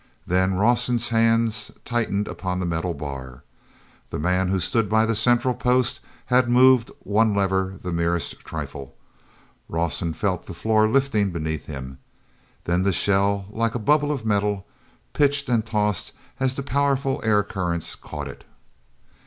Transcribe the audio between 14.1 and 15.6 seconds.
of metal, pitched